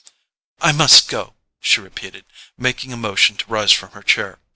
[0.61, 2.25] "I must go," she repeated,
[2.57, 4.39] making a motion to rise from her chair.